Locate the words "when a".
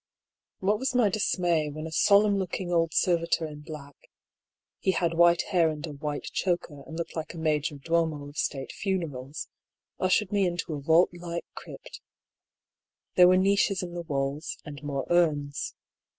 1.69-1.91